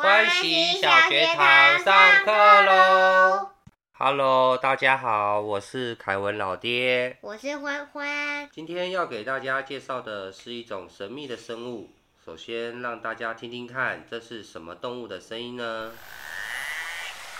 [0.00, 2.30] 欢喜小学堂上课
[2.62, 3.48] 喽
[3.94, 8.48] ！Hello，大家好，我是凯文老爹，我是欢欢。
[8.52, 11.90] 今天要给大家介绍的是一种神秘的生物。
[12.24, 15.90] 首先让大家听听看，这是什么动物的声音呢？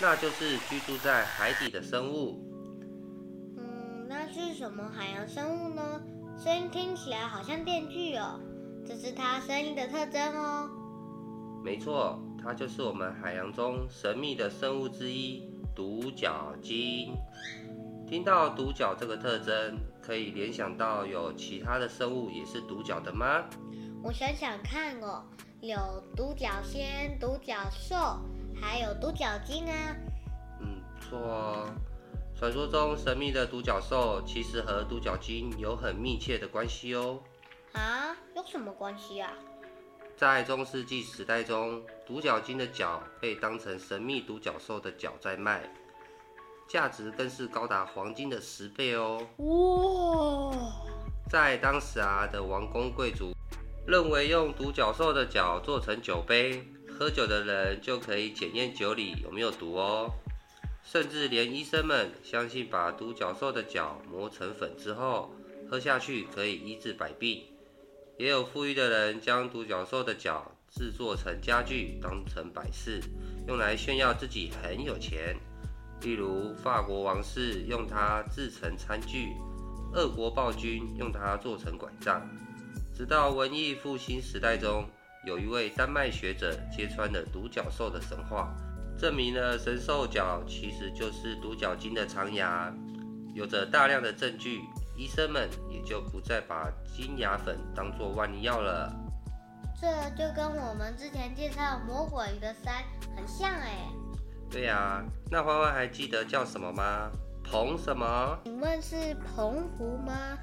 [0.00, 2.42] 那就是居住在海底的生物。
[3.56, 6.02] 嗯，那是什么海洋生物呢？
[6.36, 8.40] 声音听起来好像电锯哦，
[8.84, 10.68] 这是它声音的特征哦。
[11.64, 12.20] 没错。
[12.42, 17.14] 它就是我们海洋中神秘的生物之一——独角鲸。
[18.06, 23.44] 听到独角这个特征，可以联想到有其他的生物也是独角的吗？
[24.02, 25.24] 我想想看哦，
[25.60, 25.76] 有
[26.16, 27.96] 独角仙、独角兽，
[28.58, 29.96] 还有独角鲸啊。
[30.60, 31.68] 嗯，不错哦。
[32.34, 37.20] 传说中神秘的独角兽，其实和独角鲸有很密切的关系哦。
[37.72, 38.16] 啊？
[38.36, 39.32] 有什么关系啊？
[40.18, 45.72] 在中世纪时代中，独角鲸的角被当成神秘独角兽的角在卖，
[46.66, 49.24] 价值更是高达黄金的十倍哦。
[49.36, 50.56] 哇！
[51.30, 53.32] 在当时啊的王公贵族
[53.86, 60.10] 认为用独角兽的角做成酒杯，喝酒的人就可以检验酒里有没有毒哦。
[60.82, 65.32] 甚至连医生们相信，把独角兽的角磨成粉之后，
[65.70, 67.44] 喝下去可以医治百病。
[68.18, 73.00] 也有富裕的人将独角兽的角制作成家具，当成摆饰，
[73.46, 75.36] 用来炫耀自己很有钱。
[76.02, 79.28] 例如，法国王室用它制成餐具，
[79.94, 82.28] 俄国暴君用它做成拐杖。
[82.92, 84.84] 直到文艺复兴时代中，
[85.24, 88.52] 有一位丹麦学者揭穿了独角兽的神话，
[88.98, 92.74] 证明了神兽角其实就是独角鲸的长牙，
[93.32, 94.60] 有着大量的证据。
[94.98, 98.92] 医生们也就不再把金牙粉当做万灵药了。
[99.80, 102.82] 这就跟我们之前介绍魔鬼鱼的鳃
[103.14, 103.88] 很像哎。
[104.50, 107.12] 对呀，那欢欢还记得叫什么吗？
[107.44, 108.36] 彭什么？
[108.42, 110.36] 请问是澎湖吗？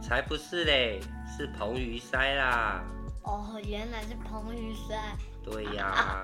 [0.00, 1.00] 才不是嘞，
[1.36, 2.84] 是彭鱼鳃啦。
[3.24, 4.96] 哦，原来是彭鱼鳃。
[5.42, 6.22] 对呀，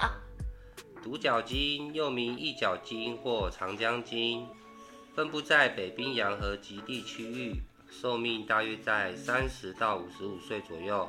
[1.03, 4.47] 独角鲸又名一角鲸或长江鲸。
[5.15, 11.09] 分布在北冰洋和极地区域，寿命大约在三十到五十五岁左右，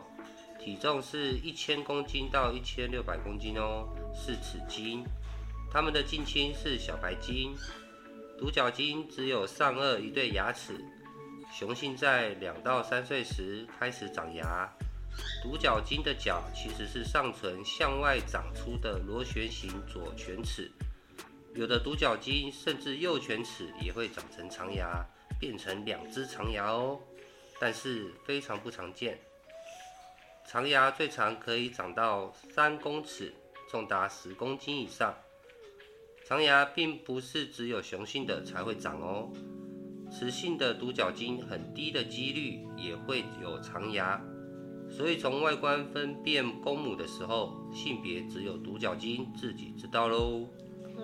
[0.60, 5.04] 体重是一千公斤到一千六百公斤哦，是齿鲸。
[5.72, 7.56] 它们的近亲是小白鲸。
[8.38, 10.80] 独角鲸只有上颚一对牙齿，
[11.52, 14.70] 雄性在两到三岁时开始长牙。
[15.42, 20.70] 独角鲸的角其实是上唇向外长出的螺旋形左犬齿。
[21.56, 25.06] 有的独角鲸甚至右犬齿也会长成长牙，
[25.40, 27.00] 变成两只长牙哦，
[27.62, 29.18] 但是非常不常见。
[30.46, 33.34] 长牙最长可以长到三公尺，
[33.72, 35.16] 重达十公斤以上。
[36.28, 39.32] 长牙并不是只有雄性的才会长哦，
[40.12, 44.22] 雌性的独角鲸很低的几率也会有长牙，
[44.90, 50.50] 所以从外观分辨公母的时候，性别只有独角鲸自己知道喽。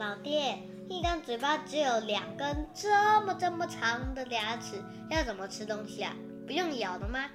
[0.01, 0.57] 老爹，
[0.89, 2.89] 一张嘴巴只有两根这
[3.21, 6.11] 么这么长的牙齿，要怎么吃东西啊？
[6.47, 7.29] 不用咬的吗？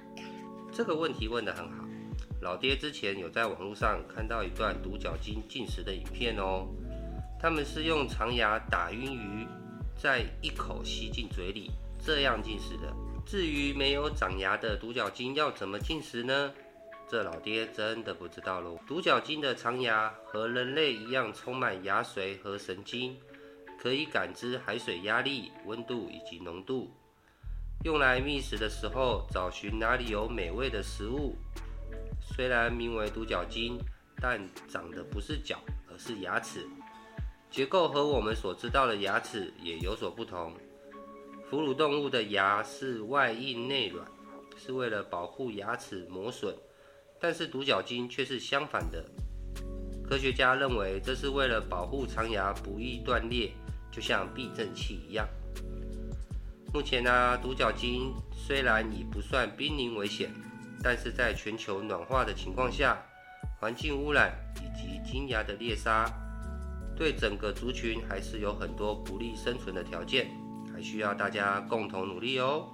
[0.73, 1.85] 这个问题问得很好。
[2.41, 6.67] 老爹之前有在网络上看到一段独角鲸进食的影片哦，
[7.39, 9.47] 他们是用长牙打晕鱼，
[9.97, 11.71] 再一口吸进嘴里，
[12.05, 12.93] 这样进食的。
[13.25, 16.51] 至于没有长牙的独角鲸要怎么进食呢？
[17.09, 18.77] 这老爹真的不知道喽。
[18.85, 23.17] 独角鲸的长牙和人类一样，充满牙髓和神经，
[23.79, 26.91] 可以感知海水压力、温度以及浓度，
[27.85, 31.37] 用来觅食的时候找寻哪里有美味的食物。
[32.19, 33.79] 虽然名为独角鲸，
[34.19, 35.57] 但长的不是角，
[35.89, 36.67] 而是牙齿，
[37.49, 40.53] 结构和我们所知道的牙齿也有所不同。
[41.49, 44.05] 哺乳动物的牙是外硬内软，
[44.57, 46.53] 是为了保护牙齿磨损。
[47.19, 49.03] 但是独角鲸却是相反的，
[50.07, 53.51] 科学家认为这是为了保护长牙不易断裂，
[53.91, 55.27] 就像避震器一样。
[56.73, 60.29] 目前呢，独角鲸虽然已不算濒临危险，
[60.83, 63.01] 但是在全球暖化的情况下，
[63.59, 66.05] 环境污染以及鲸牙的猎杀，
[66.95, 70.29] 对整个族群还是有很多不利生存的条件，
[70.71, 72.67] 还需要大家共同努力哦。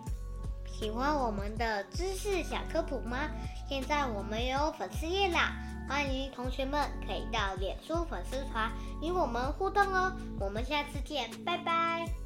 [0.73, 3.29] 喜欢我们的知识小科普吗？
[3.69, 5.53] 现在我们有粉丝页啦，
[5.87, 8.71] 欢迎同学们可以到脸书粉丝团
[9.01, 10.11] 与我们互动哦。
[10.39, 12.22] 我们下次见，拜拜。